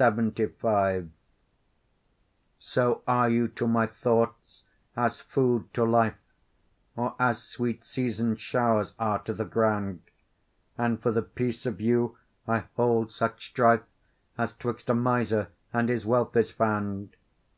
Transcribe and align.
LXXV 0.00 1.10
So 2.58 3.02
are 3.06 3.28
you 3.28 3.48
to 3.48 3.66
my 3.68 3.86
thoughts 3.86 4.64
as 4.96 5.20
food 5.20 5.70
to 5.74 5.84
life, 5.84 6.16
Or 6.96 7.14
as 7.18 7.42
sweet 7.42 7.84
season'd 7.84 8.40
showers 8.40 8.94
are 8.98 9.18
to 9.24 9.34
the 9.34 9.44
ground; 9.44 10.00
And 10.78 11.02
for 11.02 11.10
the 11.12 11.20
peace 11.20 11.66
of 11.66 11.82
you 11.82 12.16
I 12.48 12.64
hold 12.76 13.12
such 13.12 13.48
strife 13.48 13.82
As 14.38 14.54
'twixt 14.56 14.88
a 14.88 14.94
miser 14.94 15.48
and 15.70 15.90
his 15.90 16.06
wealth 16.06 16.34
is 16.34 16.50
found. 16.50 17.14